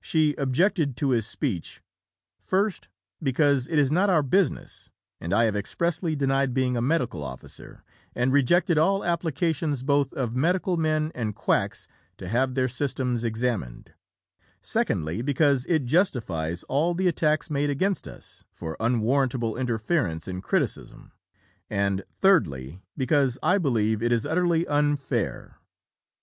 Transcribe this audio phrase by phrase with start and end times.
[0.00, 1.82] She objected to his speech:
[2.40, 2.88] "First,
[3.22, 7.84] because it is not our business, and I have expressly denied being a medical officer,
[8.14, 11.86] and rejected all applications both of medical men and quacks
[12.16, 13.92] to have their systems examined;
[14.62, 21.12] secondly, because it justifies all the attacks made against us for unwarrantable interference and criticism;
[21.68, 25.58] and, thirdly, because I believe it to be utterly unfair."